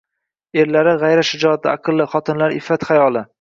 [0.61, 3.25] Erlari g‘ayrat-shijoatli, aqlli, xotinlari iffat-hayoli